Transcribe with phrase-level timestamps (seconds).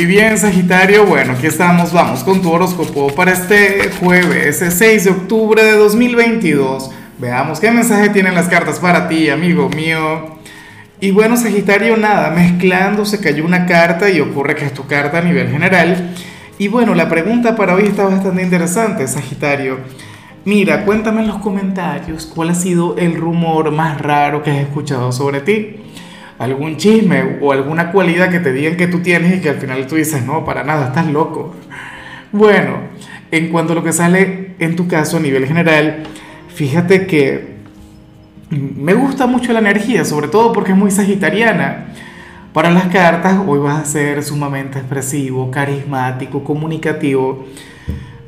[0.00, 5.10] Y bien, Sagitario, bueno, aquí estamos, vamos con tu horóscopo para este jueves, 6 de
[5.10, 6.90] octubre de 2022.
[7.18, 10.38] Veamos qué mensaje tienen las cartas para ti, amigo mío.
[11.00, 15.18] Y bueno, Sagitario, nada, mezclando se cayó una carta y ocurre que es tu carta
[15.18, 16.14] a nivel general.
[16.56, 19.80] Y bueno, la pregunta para hoy está bastante interesante, Sagitario.
[20.46, 25.12] Mira, cuéntame en los comentarios cuál ha sido el rumor más raro que has escuchado
[25.12, 25.76] sobre ti
[26.40, 29.86] algún chisme o alguna cualidad que te digan que tú tienes y que al final
[29.86, 31.54] tú dices, no, para nada, estás loco.
[32.32, 32.78] Bueno,
[33.30, 36.04] en cuanto a lo que sale en tu caso a nivel general,
[36.48, 37.56] fíjate que
[38.48, 41.88] me gusta mucho la energía, sobre todo porque es muy sagitariana.
[42.54, 47.44] Para las cartas, hoy vas a ser sumamente expresivo, carismático, comunicativo.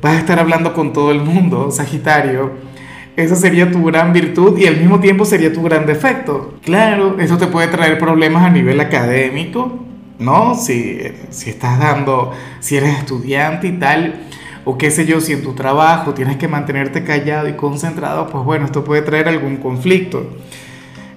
[0.03, 2.72] Vas a estar hablando con todo el mundo, Sagitario
[3.15, 6.55] esa sería tu gran virtud y al mismo tiempo sería tu gran defecto.
[6.63, 9.79] Claro, eso te puede traer problemas a nivel académico,
[10.19, 10.55] ¿no?
[10.55, 10.99] Si,
[11.29, 14.21] si estás dando, si eres estudiante y tal,
[14.65, 18.43] o qué sé yo, si en tu trabajo tienes que mantenerte callado y concentrado, pues
[18.43, 20.25] bueno, esto puede traer algún conflicto.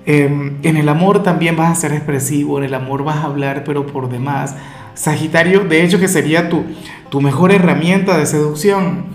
[0.04, 3.64] Em, en el amor también vas a ser expresivo, en el amor vas a hablar,
[3.64, 4.54] pero por demás.
[4.94, 6.64] Sagitario, de hecho, que sería tu,
[7.10, 9.06] tu mejor herramienta de seducción.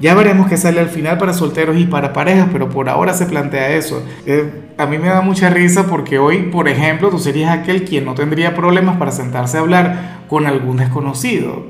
[0.00, 3.26] Ya veremos qué sale al final para solteros y para parejas, pero por ahora se
[3.26, 4.04] plantea eso.
[4.26, 8.04] Eh, a mí me da mucha risa porque hoy, por ejemplo, tú serías aquel quien
[8.04, 11.66] no tendría problemas para sentarse a hablar con algún desconocido.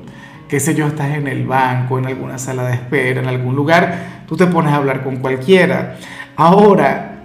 [0.47, 4.25] Qué sé yo, estás en el banco, en alguna sala de espera, en algún lugar,
[4.27, 5.97] tú te pones a hablar con cualquiera.
[6.37, 7.21] Ahora,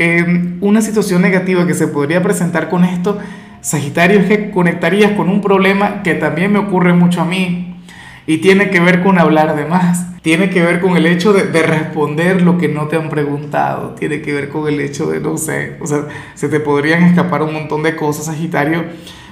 [0.61, 3.17] una situación negativa que se podría presentar con esto,
[3.59, 7.72] Sagitario, es que conectarías con un problema que también me ocurre mucho a mí
[8.27, 11.43] y tiene que ver con hablar de más tiene que ver con el hecho de,
[11.61, 15.37] responder lo que no te han preguntado, tiene que ver con el hecho de, no
[15.37, 18.85] sé, o sea, se te podrían escapar un montón de cosas, Sagitario,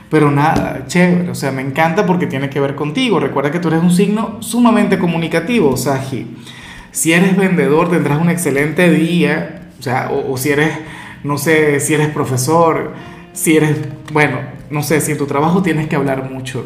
[0.10, 3.22] pero nada, chévere, o sea, me encanta porque tiene que ver contigo.
[3.22, 6.28] Recuerda que tú eres un signo sumamente comunicativo, Sagi.
[6.92, 10.78] Si eres vendedor tendrás un excelente día, o sea, o si eres,
[11.24, 12.92] no sé, si eres profesor,
[13.32, 13.78] si eres,
[14.12, 16.66] bueno, no sé, si en tu trabajo tienes que hablar mucho.